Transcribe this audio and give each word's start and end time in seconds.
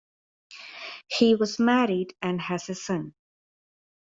He 1.09 1.35
was 1.35 1.59
married 1.59 2.15
and 2.23 2.41
has 2.41 2.69
a 2.69 2.73
son. 2.73 3.13